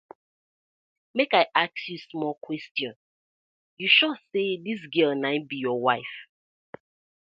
[1.15, 2.93] Mek I ask yu small question,
[3.79, 6.17] yu sure say dis gal na im be yur wife?